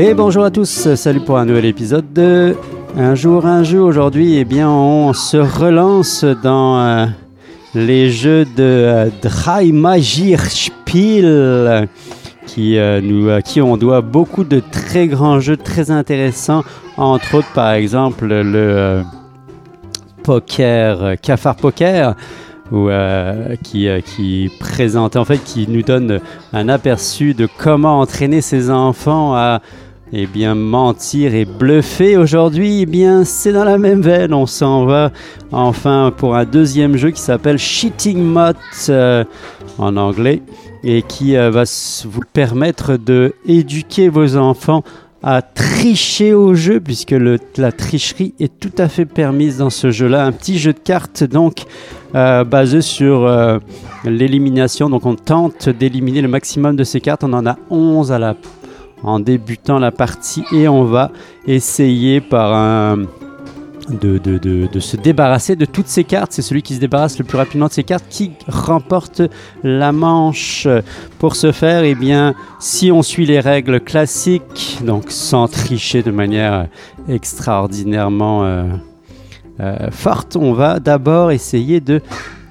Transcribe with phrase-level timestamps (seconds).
[0.00, 2.54] Et bonjour à tous, salut pour un nouvel épisode de
[2.96, 3.80] Un jour un jeu.
[3.80, 7.06] Aujourd'hui, eh bien, on se relance dans euh,
[7.74, 9.10] les jeux de euh,
[12.46, 16.62] qui, euh, nous, à qui on doit beaucoup de très grands jeux très intéressants,
[16.96, 19.02] entre autres par exemple le
[20.22, 22.14] poker, Cafard Poker
[22.72, 22.88] ou
[23.62, 26.20] qui, qui présente en fait qui nous donne
[26.52, 29.62] un aperçu de comment entraîner ses enfants à
[30.12, 34.32] eh bien, mentir et bluffer aujourd'hui, eh bien, c'est dans la même veine.
[34.32, 35.12] On s'en va
[35.52, 38.52] enfin pour un deuxième jeu qui s'appelle Cheating Mot
[38.88, 39.24] euh,
[39.76, 40.42] en anglais
[40.82, 41.64] et qui euh, va
[42.04, 44.82] vous permettre de éduquer vos enfants
[45.22, 47.14] à tricher au jeu puisque
[47.56, 50.24] la tricherie est tout à fait permise dans ce jeu-là.
[50.24, 51.64] Un petit jeu de cartes donc
[52.14, 53.28] euh, basé sur
[54.04, 54.88] l'élimination.
[54.90, 57.24] Donc on tente d'éliminer le maximum de ces cartes.
[57.24, 58.34] On en a 11 à la
[59.02, 61.10] en débutant la partie et on va
[61.46, 63.04] essayer par un...
[63.88, 66.32] De, de, de, se débarrasser de toutes ces cartes.
[66.32, 69.22] C'est celui qui se débarrasse le plus rapidement de ces cartes qui remporte
[69.62, 70.68] la manche.
[71.18, 76.10] Pour ce faire, eh bien, si on suit les règles classiques, donc sans tricher de
[76.10, 76.66] manière
[77.08, 78.64] extraordinairement euh,
[79.60, 82.00] euh, forte, on va d'abord essayer de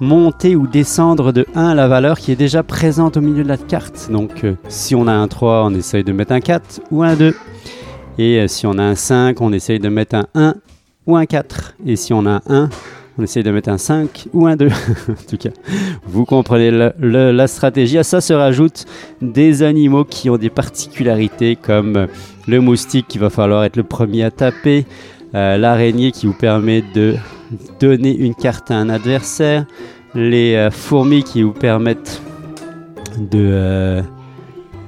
[0.00, 3.56] monter ou descendre de 1 la valeur qui est déjà présente au milieu de la
[3.56, 4.10] carte.
[4.10, 7.14] Donc euh, si on a un 3, on essaye de mettre un 4 ou un
[7.14, 7.34] 2.
[8.18, 10.54] Et euh, si on a un 5, on essaye de mettre un 1
[11.06, 11.74] ou un 4.
[11.86, 12.70] Et si on a un 1,
[13.18, 14.66] on essaye de mettre un 5 ou un 2.
[15.08, 15.50] en tout cas,
[16.04, 17.98] vous comprenez la stratégie.
[17.98, 18.86] À ça se rajoutent
[19.20, 22.06] des animaux qui ont des particularités comme
[22.48, 24.84] le moustique qui va falloir être le premier à taper,
[25.34, 27.16] euh, l'araignée qui vous permet de
[27.80, 29.64] donner une carte à un adversaire,
[30.14, 32.22] les euh, fourmis qui vous permettent
[33.18, 34.02] de euh,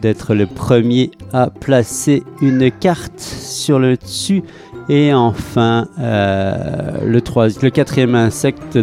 [0.00, 4.42] d'être le premier à placer une carte sur le dessus.
[4.88, 7.20] Et enfin le,
[7.62, 8.78] le quatrième insecte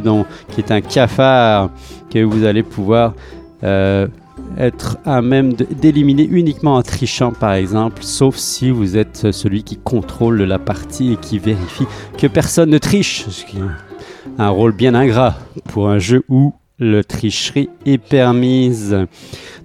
[0.52, 1.72] qui est un cafard
[2.12, 3.16] que vous allez pouvoir
[4.58, 9.78] être à même d'éliminer uniquement en trichant par exemple, sauf si vous êtes celui qui
[9.78, 11.86] contrôle la partie et qui vérifie
[12.18, 13.62] que personne ne triche, ce qui est
[14.38, 15.36] un rôle bien ingrat
[15.66, 18.96] pour un jeu où le tricherie est permise.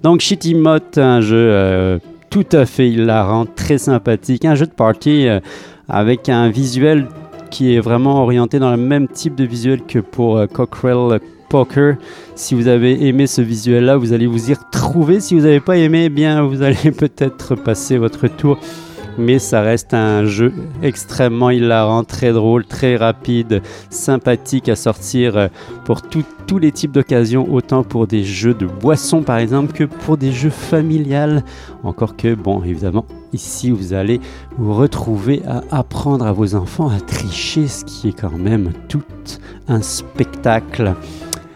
[0.03, 1.99] Donc Shitty Mot, un jeu euh,
[2.31, 5.41] tout à fait hilarant, très sympathique, un jeu de party euh,
[5.89, 7.09] avec un visuel
[7.51, 11.21] qui est vraiment orienté dans le même type de visuel que pour euh, Cockrell
[11.51, 11.97] Poker.
[12.37, 15.21] Si vous avez aimé ce visuel-là, vous allez vous y retrouver.
[15.21, 18.59] Si vous n'avez pas aimé, eh bien, vous allez peut-être passer votre tour.
[19.19, 20.53] Mais ça reste un jeu
[20.83, 25.49] extrêmement hilarant, très drôle, très rapide, sympathique à sortir euh,
[25.85, 30.17] pour tous les types d'occasions, autant pour des jeux de boissons par exemple que pour
[30.17, 31.45] des jeux familiales.
[31.83, 34.21] Encore que, bon, évidemment, ici vous allez
[34.57, 39.03] vous retrouver à apprendre à vos enfants à tricher, ce qui est quand même tout
[39.69, 40.95] un spectacle.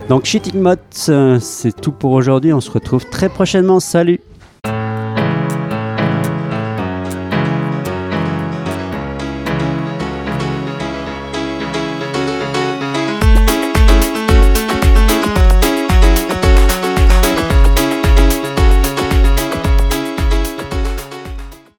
[0.09, 2.53] Donc Cheating Mode, euh, c'est tout pour aujourd'hui.
[2.53, 3.81] On se retrouve très prochainement.
[3.81, 4.20] Salut